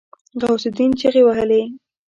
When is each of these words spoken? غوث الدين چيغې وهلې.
غوث 0.41 0.63
الدين 0.69 0.91
چيغې 0.99 1.21
وهلې. 1.25 1.61